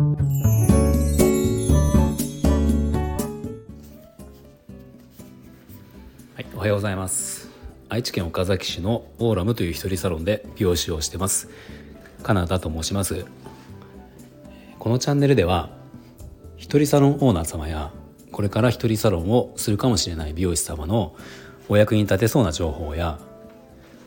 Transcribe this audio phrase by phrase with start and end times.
[0.00, 0.06] は
[6.38, 7.50] い、おはようございます。
[7.90, 11.50] 愛知県岡崎市のオーラムという一人サロンで美容師をしてます。
[12.22, 13.26] カナダと申します。
[14.78, 15.68] このチャンネルでは
[16.56, 17.92] 一人サロンオーナー様や
[18.32, 21.14] これから一人サロンをするかもしれない美容師様の
[21.68, 23.18] お役に立てそうな情報や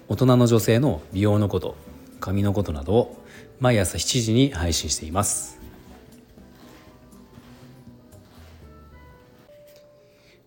[0.08, 1.76] 大人の女性の美容のこと
[2.20, 3.24] 髪のことなどを
[3.60, 5.63] 毎朝7時に配信しています。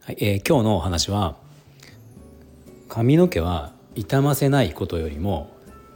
[0.06, 1.34] はい、えー、今日のお話は
[2.88, 5.50] 髪の毛は傷ませないことよりも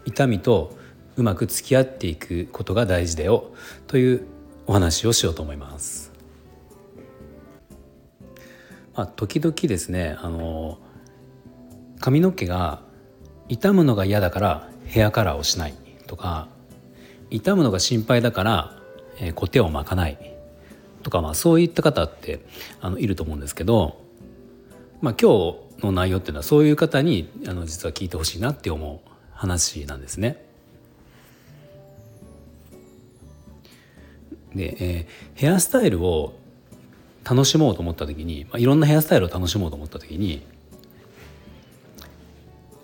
[0.05, 0.77] 痛みと
[1.15, 3.53] うまく付き合っていくことが大事だよ
[3.87, 4.27] という
[4.67, 6.11] お話をしようと思います。
[8.97, 10.79] まあ、時々ですねあの
[12.01, 12.83] 髪の毛が
[13.49, 15.75] 傷むのが嫌だからヘアカラーをしない
[16.09, 16.49] とか
[17.31, 18.77] 傷むのが心配だから、
[19.21, 20.30] えー、コテを巻かない
[21.03, 22.41] とか、まあ、そういった方って
[22.81, 24.01] あのいると思うんですけど、
[25.01, 30.45] まあ、今日の内容っていうのはそういう方にあの実は聞いてほしいなって思う話なんですね。
[34.55, 36.35] で、えー、ヘアスタイルを
[37.25, 40.43] 楽しもうと思った時に、まあ、いろんなヘアスタイルを楽しもうと思った時に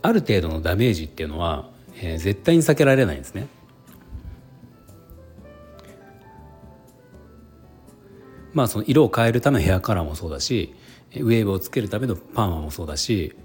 [0.03, 1.69] ある程度のダメージっていうのは、
[2.01, 3.49] えー、絶対に避けられないんですね。
[8.57, 10.75] まあその色を変えるためのヘアカラーもそうだし
[11.15, 13.37] ウェーブをつけるためのパーマもそうだし、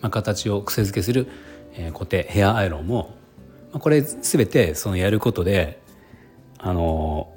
[0.00, 1.28] まあ、形を癖付けする、
[1.74, 3.14] えー、固定ヘアアイロンも、
[3.70, 5.78] まあ、これ全てそのやることで
[6.56, 7.30] あの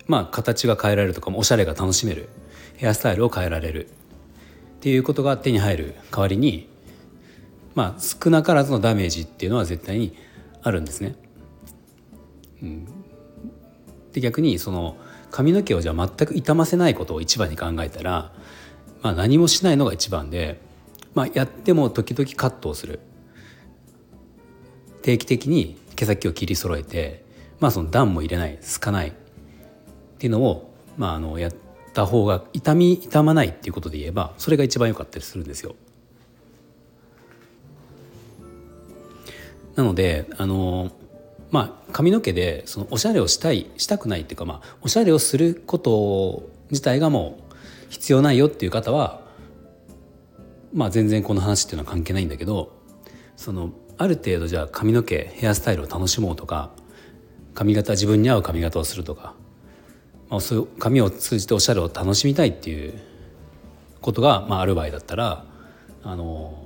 [0.00, 2.28] ー、まあ形が変えられるとかおしゃれが楽しめる
[2.76, 3.88] ヘアスタイルを変えられるっ
[4.80, 6.68] ていうことが手に入る代わりに
[7.74, 10.16] まあ、少なからずのダメージっていうのは絶対に
[10.62, 11.16] あるんですね。
[12.62, 12.86] うん、
[14.12, 14.96] で逆にその
[15.34, 18.32] 髪の毛をじゃあ全く傷ませないことを一番に考えたら、
[19.02, 20.60] まあ、何もしないのが一番で、
[21.12, 23.00] まあ、やっても時々カットをする
[25.02, 27.24] 定期的に毛先を切り揃えて、
[27.58, 29.12] まあ、その段も入れないすかないっ
[30.18, 31.52] ていうのを、まあ、あのやっ
[31.92, 35.74] た方が痛み痛まないっていうことで言えばそれが一番良かったりするんですよ。
[39.74, 40.92] なのであの
[41.54, 47.54] まあ髪の毛でそのおしゃれをしたいしたくないっていうか、まあ、おしゃれをすること自体がもう
[47.90, 49.20] 必要ないよっていう方は
[50.72, 52.72] まあ全然この話っていうのは関係ないんだけど
[53.36, 56.70] そのある程度じゃあ髪の毛ヘアスタイルを楽しもうとか
[57.54, 59.36] 髪型自分に合う髪型をするとか、
[60.30, 62.94] まあ、そういう髪を通じておしゃれを楽しみたいっていう
[64.00, 65.44] ことが、まあ、ある場合だったら
[66.02, 66.63] あの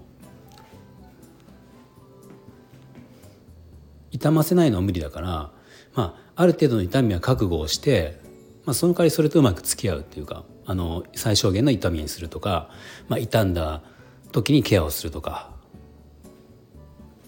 [4.19, 5.29] 痛ませないのは無理だから、
[5.95, 8.21] まあ、ある程度の痛みは覚悟をして、
[8.65, 12.69] まあ、その代わりそれとうまく付き合うっていうかあの最小限の痛みにするとか、
[13.09, 13.81] まあ、傷んだ
[14.33, 15.51] 時にケアをするとか、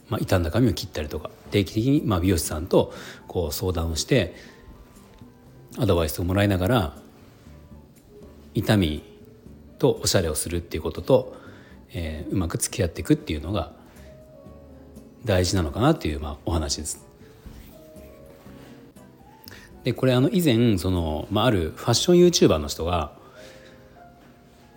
[0.09, 2.93] まあ、傷んだ髪を切ったりとか定期的にまあ美容師さんと
[3.29, 4.35] こう相談をして
[5.79, 6.97] アドバイスをもらいながら
[8.55, 9.05] 痛み
[9.79, 11.37] とおしゃれをするっていうことと、
[11.93, 13.73] えー、うまく付き合っていくっていうのが
[15.25, 17.11] 大事なのかなっていう、まあ、お話です。
[19.85, 23.13] でこれあの以前その、まあ、あるファッション YouTuber の人が、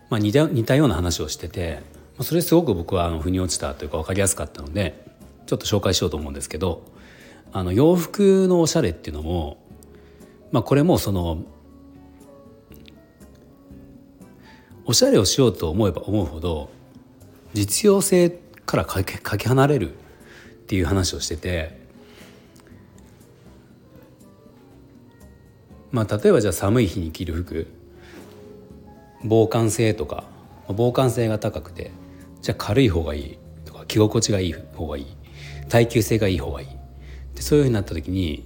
[0.10, 1.82] まあ、似た似たような話をしてて
[2.22, 5.04] それすごく僕はあの腑に落ちたというか分かりやすかったので
[5.46, 6.84] ちょっと紹介しようと思うんですけど
[7.52, 9.58] あの洋服のおしゃれっていうのも、
[10.52, 11.44] まあ、これもその
[14.86, 16.70] おしゃれをしようと思えば思うほど
[17.54, 18.30] 実用性
[18.66, 19.96] からかけかけ離れる
[20.74, 21.78] っていう話をしてて
[25.92, 27.68] まあ例えばじゃあ寒い日に着る服
[29.24, 30.24] 防寒性とか
[30.68, 31.92] 防寒性が高くて
[32.42, 35.16] じゃあ軽い方がいいとか着心地がいい方がいい
[35.70, 36.68] 耐久性がいい方がいい。
[37.36, 38.44] でそういうふうになった時に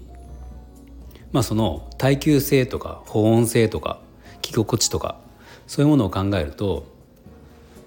[1.31, 4.01] まあその耐久性とか保温性とか
[4.41, 5.17] 着心地とか
[5.65, 6.85] そういうものを考えると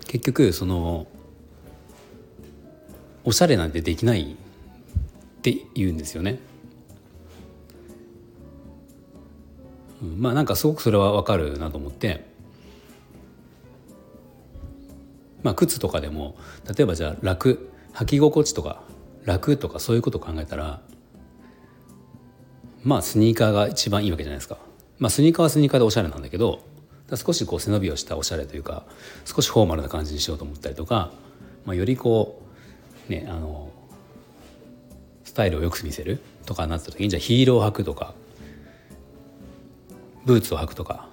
[0.06, 1.06] 結局その
[3.31, 4.35] おしゃれなんてできないっ
[5.43, 6.41] て言うんですよね。
[10.03, 12.29] まあなんかすごくそれはわかるなと思って。
[15.44, 16.37] まあ靴とかでも
[16.77, 18.82] 例えばじゃあ楽履き心地とか
[19.25, 20.81] 楽とかそういうことを考えたら
[22.82, 24.59] まあスニーカーが一番いいわけじゃないですか。
[24.99, 26.65] まあスニーカーはスニーカーでおしゃれなんだけど
[27.15, 28.87] 少しこう背伸びをしたおしゃれというか
[29.25, 31.12] 少しフォーマルな感じにしようと思ったりとか、
[31.65, 32.50] まあ、よりこう
[33.11, 33.71] ねあの
[35.25, 38.15] スタイルをよく見せるとかなった時にじゃあヒールを履くとか
[40.25, 41.09] ブーツを履くとか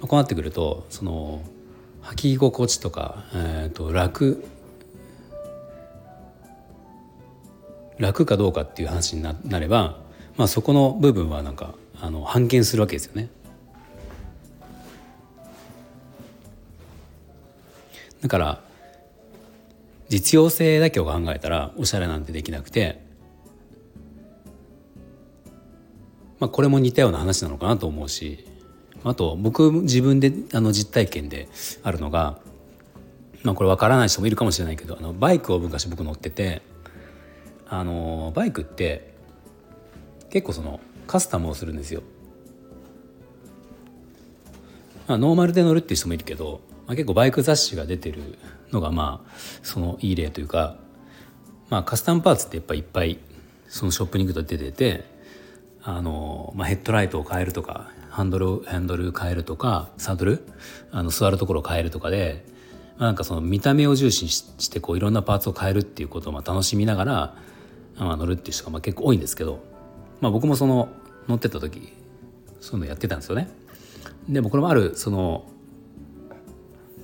[0.00, 1.42] まあこうなってくるとその
[2.02, 4.44] 履き心地とか、えー、と楽
[7.98, 9.98] 楽かどうかっていう話になれば、
[10.36, 13.28] まあ、そこの部分はなんかあの半減するわけですよね。
[18.20, 18.60] だから
[20.08, 23.00] 実用性だけを考えたらおしゃれなんてできなくて、
[26.38, 28.46] まあ、これも似たような話なのかなと思うし
[29.02, 31.48] あと僕自分であの実体験で
[31.82, 32.38] あるのが、
[33.42, 36.62] まあ、これ分からない人もいるかもしれないけどあのバイクを昔僕乗ってて
[37.68, 39.14] あのバイクって
[40.30, 42.02] 結構そのカスタムをするんですよ。
[45.06, 48.38] まあ、ノーマルで乗るっていう人もいるけど、まあ、結構バイク雑誌が出てる
[48.72, 49.30] のがまあ
[49.62, 50.76] そのいい例というか、
[51.70, 53.18] まあ、カスタムパーツってやっぱいっぱい
[53.68, 55.04] そのショップに行くと出てて
[55.82, 60.46] あの、まあ、ヘッドライトを変えるとかハンドルハンドル変えるとかサドル
[60.92, 62.44] あの座るところを変えるとかで、
[62.98, 67.36] まあ、なんかその見た目を重視してこういろんなパーツを変えるっていうことをまあ楽しみながら、
[67.96, 69.64] まあ、乗るっていう人がまあ結構多いんですけど、
[70.20, 70.88] まあ、僕もその
[71.28, 71.92] 乗ってた時
[72.60, 73.48] そういうのやってたんですよね。
[74.28, 75.44] でもこれもあるその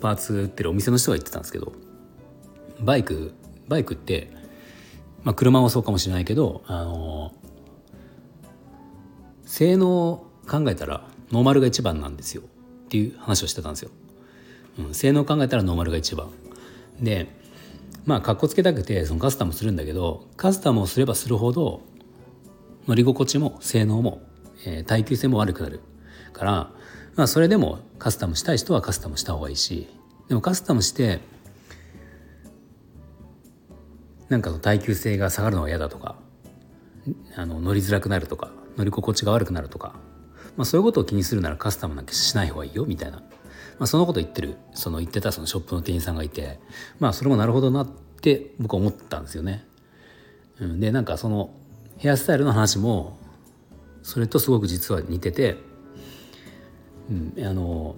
[0.00, 1.72] パーツ売ってるお店の人が言ってたんですけど
[2.80, 3.34] バイク
[3.68, 4.30] バイクって、
[5.22, 7.32] まあ、車もそうかもしれないけどあの
[9.44, 13.90] 性能考えたらノーマルが一番なんですよっていう話をしてたんですよ。
[14.78, 16.30] うん、性能考えたらノーマルが一番。
[17.00, 17.28] で
[18.06, 21.82] まあかっこつけたくてそのカスタムするんだけどカスタムをすればするほど
[22.88, 24.22] 乗り心地も性能も、
[24.66, 25.80] えー、耐久性も悪くなる
[26.32, 26.70] から、
[27.16, 29.88] まあ、それでもカスタムしたい人はカスタムした方がいいし
[30.28, 31.20] でもカスタムして
[34.28, 36.16] なんか耐久性が下がるのが嫌だとか
[37.36, 39.94] あの乗りづらくなるとか乗り心地が悪くなるとか
[40.56, 43.24] まあ、そういうことを気にするならカスタムなんかしない方がいいよみたいな、ま
[43.80, 46.58] あ、そのこと言ってるその言ってたそのショップの店員さんがいて
[46.98, 47.88] まあそれもなるほどなっ
[48.20, 49.64] て僕は思ったんですよね。
[50.60, 51.50] でなんかその
[51.96, 53.18] ヘアスタイルの話も
[54.02, 55.56] それとすごく実は似てて、
[57.10, 57.96] うん、あの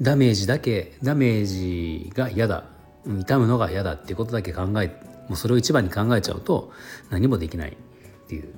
[0.00, 2.64] ダメージだけダメージが嫌だ。
[3.06, 4.88] 痛むのが嫌だっていうことだけ考え
[5.28, 6.72] もうそれを一番に考えちゃうと
[7.10, 8.54] 何もできないっていう。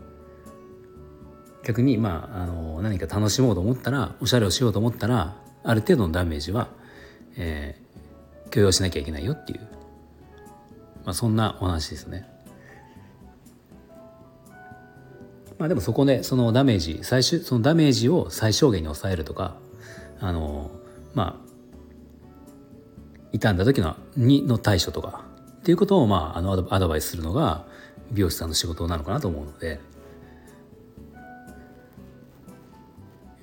[1.63, 6.69] 逆にまああの何か楽しもうと思ったらおしゃれをしようと思ったらある程度のダメージは、
[7.37, 9.61] えー、許容しなきゃいけないよっていう、
[11.05, 12.27] まあ、そんなお話ですね。
[15.61, 19.57] まあ、でもそこでそのダメージ最終そのダメージを最小限に抑えるとか
[20.19, 20.71] あの
[21.13, 25.27] まあ傷んだ時のにの対処とか
[25.59, 27.67] っていうことをまああのアドバイスするのが
[28.11, 29.81] 美容師さんの仕事なのかなと思うので。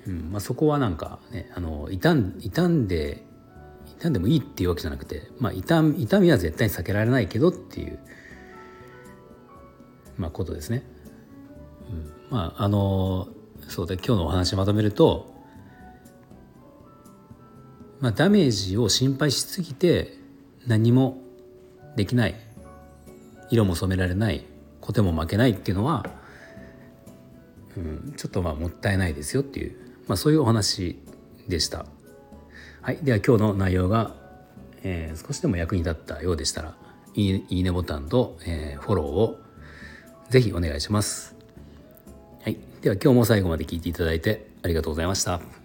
[0.06, 3.22] うんまあ、そこはなんかねあの傷ん傷んで
[3.98, 7.98] 傷んでもいいっていうわけじゃなくて、まあ、痛痛みは絶対に避けられないけどっていう、
[10.16, 10.82] まあ、ことですね。
[12.30, 13.28] まああの
[13.68, 15.34] そうで今日のお話まとめると、
[18.00, 20.14] まあ、ダメージを心配しすぎて
[20.66, 21.18] 何も
[21.96, 22.34] できない
[23.50, 24.44] 色も染められない
[24.80, 26.06] コテも負けないっていうのは、
[27.76, 30.98] うん、ちょっとまあもったいないですよっていうまあ、そういうお話
[31.46, 31.84] でした。
[32.80, 34.14] はい、では今日の内容が、
[34.82, 36.74] えー、少しでも役に立ったようでしたら
[37.14, 39.38] いいいいねボタンと、えー、フォローを
[40.30, 41.37] ぜひお願いします。
[42.80, 45.57] では今日も最後まで聞いていただいてありがとうございました。